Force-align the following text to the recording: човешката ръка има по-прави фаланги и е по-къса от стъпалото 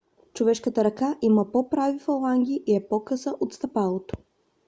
човешката 0.33 0.83
ръка 0.83 1.17
има 1.21 1.51
по-прави 1.51 1.99
фаланги 1.99 2.63
и 2.67 2.75
е 2.75 2.87
по-къса 2.87 3.35
от 3.39 3.53
стъпалото 3.53 4.17